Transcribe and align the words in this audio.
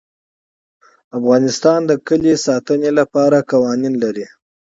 افغانستان 1.17 1.79
د 1.89 1.91
کلي 2.07 2.33
د 2.37 2.41
ساتنې 2.47 2.91
لپاره 2.99 3.45
قوانین 3.51 3.93
لري. 4.03 4.27